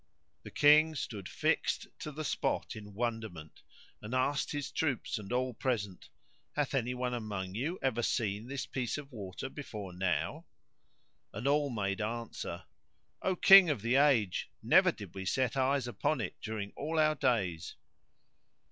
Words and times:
The 0.41 0.49
King 0.49 0.95
stood 0.95 1.29
fixed 1.29 1.85
to 1.99 2.11
the 2.11 2.23
spot 2.23 2.75
in 2.75 2.95
wonderment 2.95 3.61
and 4.01 4.15
asked 4.15 4.51
his 4.51 4.71
troops 4.71 5.19
and 5.19 5.31
all 5.31 5.53
present, 5.53 6.09
"Hath 6.53 6.73
any 6.73 6.95
one 6.95 7.13
among 7.13 7.53
you 7.53 7.77
ever 7.83 8.01
seen 8.01 8.47
this 8.47 8.65
piece 8.65 8.97
of 8.97 9.11
water 9.11 9.47
before 9.47 9.93
now?" 9.93 10.47
and 11.31 11.45
all 11.47 11.69
made 11.69 12.01
answer, 12.01 12.63
"O 13.21 13.35
King 13.35 13.69
of 13.69 13.83
the 13.83 13.93
age 13.93 14.49
never 14.63 14.91
did 14.91 15.13
we 15.13 15.23
set 15.23 15.55
eyes 15.55 15.87
upon 15.87 16.19
it 16.19 16.35
during 16.41 16.73
all 16.75 16.97
our 16.97 17.13
days." 17.13 17.75